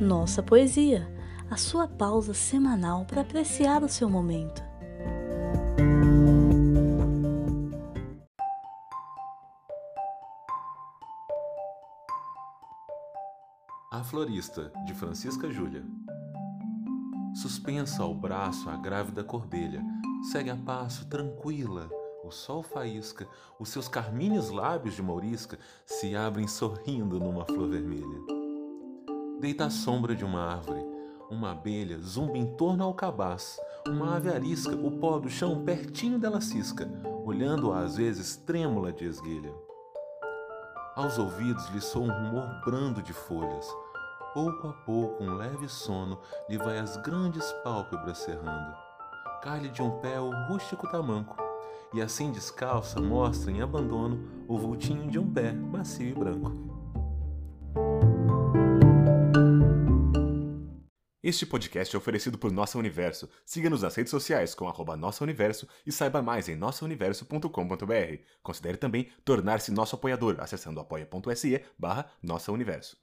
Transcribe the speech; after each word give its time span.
Nossa 0.00 0.42
Poesia, 0.42 1.06
a 1.50 1.58
sua 1.58 1.86
pausa 1.86 2.32
semanal 2.32 3.04
para 3.04 3.20
apreciar 3.20 3.82
o 3.82 3.88
seu 3.88 4.08
momento. 4.08 4.62
A 13.92 14.02
Florista, 14.02 14.72
de 14.86 14.94
Francisca 14.94 15.50
Júlia. 15.50 15.84
Suspensa 17.34 18.02
ao 18.02 18.14
braço 18.14 18.70
a 18.70 18.76
grávida 18.76 19.22
corbelha, 19.22 19.84
segue 20.32 20.48
a 20.48 20.56
passo 20.56 21.04
tranquila. 21.10 21.90
O 22.24 22.30
sol 22.30 22.62
faísca, 22.62 23.28
os 23.58 23.68
seus 23.68 23.86
carmíneos 23.86 24.48
lábios 24.48 24.94
de 24.94 25.02
mourisca 25.02 25.58
se 25.84 26.16
abrem 26.16 26.48
sorrindo 26.48 27.20
numa 27.20 27.44
flor 27.44 27.68
vermelha. 27.68 28.39
Deita 29.40 29.64
à 29.64 29.70
sombra 29.70 30.14
de 30.14 30.22
uma 30.22 30.44
árvore, 30.44 30.84
uma 31.30 31.52
abelha 31.52 31.98
zumba 31.98 32.36
em 32.36 32.44
torno 32.56 32.84
ao 32.84 32.92
cabaz, 32.92 33.58
uma 33.88 34.14
ave 34.14 34.28
arisca 34.28 34.76
o 34.76 34.98
pó 34.98 35.18
do 35.18 35.30
chão 35.30 35.64
pertinho 35.64 36.18
dela 36.18 36.42
cisca, 36.42 36.86
olhando-a 37.24 37.80
às 37.80 37.96
vezes 37.96 38.36
trêmula 38.36 38.92
de 38.92 39.06
esguelha. 39.06 39.50
Aos 40.94 41.18
ouvidos 41.18 41.70
lhe 41.70 41.80
soa 41.80 42.02
um 42.02 42.12
rumor 42.12 42.60
brando 42.66 43.02
de 43.02 43.14
folhas. 43.14 43.66
Pouco 44.34 44.68
a 44.68 44.72
pouco, 44.74 45.24
um 45.24 45.34
leve 45.34 45.70
sono 45.70 46.18
lhe 46.46 46.58
vai 46.58 46.78
as 46.78 46.98
grandes 46.98 47.50
pálpebras 47.64 48.18
cerrando. 48.18 48.76
Cai-lhe 49.40 49.70
de 49.70 49.80
um 49.80 49.90
pé 50.00 50.20
o 50.20 50.30
rústico 50.48 50.86
tamanco, 50.90 51.34
e 51.94 52.02
assim 52.02 52.30
descalça 52.30 53.00
mostra 53.00 53.50
em 53.50 53.62
abandono 53.62 54.20
o 54.46 54.58
vultinho 54.58 55.10
de 55.10 55.18
um 55.18 55.32
pé 55.32 55.50
macio 55.52 56.10
e 56.10 56.12
branco. 56.12 56.79
Este 61.22 61.44
podcast 61.44 61.94
é 61.94 61.98
oferecido 61.98 62.38
por 62.38 62.50
Nossa 62.50 62.78
Universo. 62.78 63.28
Siga-nos 63.44 63.82
nas 63.82 63.94
redes 63.94 64.10
sociais 64.10 64.54
com 64.54 64.66
arroba 64.66 64.96
Nossa 64.96 65.22
Universo 65.22 65.68
e 65.86 65.92
saiba 65.92 66.22
mais 66.22 66.48
em 66.48 66.56
nossauniverso.com.br. 66.56 68.22
Considere 68.42 68.78
também 68.78 69.10
tornar-se 69.22 69.70
nosso 69.70 69.96
apoiador 69.96 70.36
acessando 70.40 70.80
apoia.se 70.80 71.62
barra 71.78 72.10
Nossa 72.22 72.50
Universo. 72.50 72.96